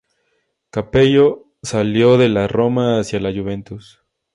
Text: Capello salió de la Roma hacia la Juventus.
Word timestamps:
Capello 0.71 1.45
salió 1.61 2.17
de 2.17 2.27
la 2.27 2.47
Roma 2.47 2.99
hacia 2.99 3.19
la 3.19 3.31
Juventus. 3.31 4.01